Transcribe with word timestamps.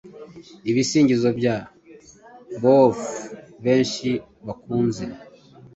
Ibisingizo 0.69 1.29
bya 1.39 1.55
Beowulf 2.61 2.99
benshi 3.63 4.09
bakunze 4.45 5.03